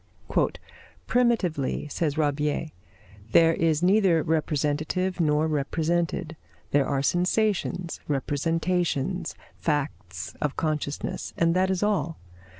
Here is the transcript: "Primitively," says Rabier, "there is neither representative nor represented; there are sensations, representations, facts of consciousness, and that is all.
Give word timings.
"Primitively," 1.05 1.87
says 1.89 2.17
Rabier, 2.17 2.69
"there 3.33 3.53
is 3.53 3.83
neither 3.83 4.23
representative 4.23 5.19
nor 5.19 5.47
represented; 5.47 6.35
there 6.71 6.87
are 6.87 7.03
sensations, 7.03 7.99
representations, 8.07 9.35
facts 9.57 10.33
of 10.41 10.55
consciousness, 10.55 11.35
and 11.37 11.55
that 11.55 11.69
is 11.69 11.83
all. 11.83 12.17